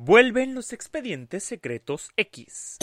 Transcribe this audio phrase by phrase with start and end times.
[0.00, 2.78] Vuelven los expedientes secretos X.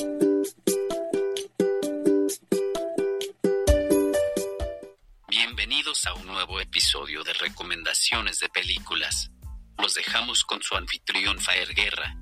[5.29, 9.31] Bienvenidos a un nuevo episodio de recomendaciones de películas.
[9.77, 12.17] Los dejamos con su anfitrión Faer Guerra.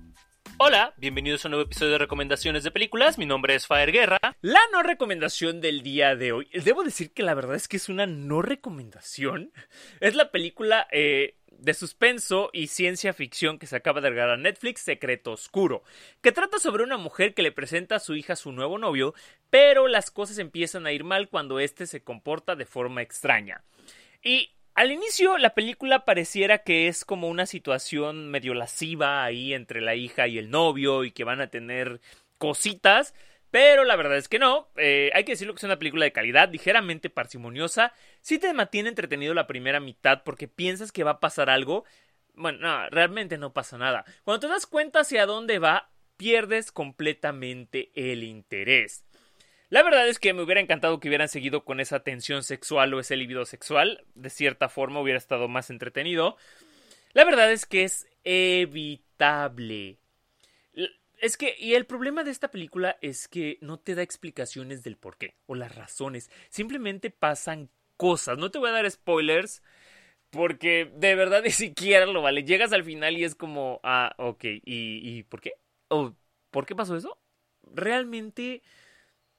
[0.58, 3.18] Hola, bienvenidos a un nuevo episodio de recomendaciones de películas.
[3.18, 4.20] Mi nombre es Faer Guerra.
[4.42, 6.48] La no recomendación del día de hoy.
[6.54, 9.52] Debo decir que la verdad es que es una no recomendación.
[10.00, 14.42] Es la película eh, de suspenso y ciencia ficción que se acaba de regalar a
[14.42, 15.84] Netflix, Secreto Oscuro,
[16.22, 19.16] que trata sobre una mujer que le presenta a su hija a su nuevo novio,
[19.50, 23.64] pero las cosas empiezan a ir mal cuando éste se comporta de forma extraña.
[24.22, 29.82] Y al inicio la película pareciera que es como una situación medio lasciva ahí entre
[29.82, 32.02] la hija y el novio y que van a tener
[32.38, 33.14] cositas,
[33.52, 34.70] pero la verdad es que no.
[34.78, 37.94] Eh, hay que decirlo que es una película de calidad, ligeramente parsimoniosa.
[38.22, 41.86] Sí te mantiene entretenido la primera mitad porque piensas que va a pasar algo.
[42.34, 44.06] Bueno, no, realmente no pasa nada.
[44.24, 49.06] Cuando te das cuenta hacia dónde va, pierdes completamente el interés.
[49.74, 53.00] La verdad es que me hubiera encantado que hubieran seguido con esa tensión sexual o
[53.00, 54.06] ese libido sexual.
[54.14, 56.38] De cierta forma hubiera estado más entretenido.
[57.14, 59.98] La verdad es que es evitable.
[61.18, 64.96] Es que, y el problema de esta película es que no te da explicaciones del
[64.96, 66.30] por qué o las razones.
[66.50, 68.38] Simplemente pasan cosas.
[68.38, 69.64] No te voy a dar spoilers.
[70.30, 72.44] Porque de verdad ni siquiera lo vale.
[72.44, 75.54] Llegas al final y es como, ah, ok, ¿y, por qué?
[75.88, 76.14] ¿O
[76.52, 77.18] por qué pasó eso?
[77.64, 78.62] Realmente,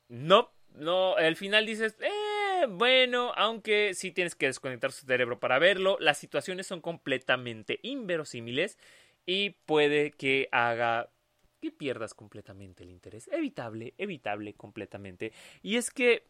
[0.08, 5.58] no, no, al final dices, eh, bueno, aunque sí tienes que desconectar su cerebro para
[5.58, 8.78] verlo, las situaciones son completamente inverosímiles
[9.26, 11.10] y puede que haga
[11.60, 13.28] que pierdas completamente el interés.
[13.32, 15.32] Evitable, evitable completamente.
[15.62, 16.24] Y es que...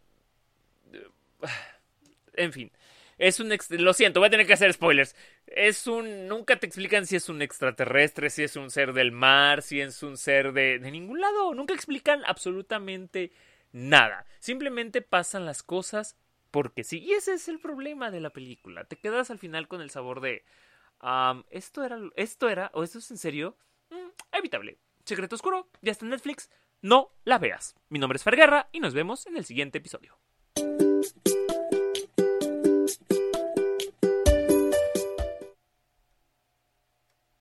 [2.37, 2.73] En fin.
[3.17, 3.49] Es un...
[3.71, 5.15] Lo siento, voy a tener que hacer spoilers.
[5.47, 6.27] Es un...
[6.27, 10.03] Nunca te explican si es un extraterrestre, si es un ser del mar, si es
[10.03, 10.79] un ser de...
[10.81, 11.55] De ningún lado.
[11.55, 13.31] Nunca explican absolutamente
[13.75, 14.25] nada.
[14.39, 16.17] Simplemente pasan las cosas
[16.51, 17.01] porque sí.
[17.01, 18.85] Y ese es el problema de la película.
[18.85, 20.45] Te quedas al final con el sabor de...
[21.51, 21.99] esto era...
[22.17, 22.71] Esto era...
[22.73, 23.59] ¿O esto es en serio?
[23.91, 24.79] Mm, evitable.
[25.05, 26.49] Secreto Oscuro, ya está en Netflix,
[26.81, 27.75] no la veas.
[27.89, 30.19] Mi nombre es Ferguerra y nos vemos en el siguiente episodio.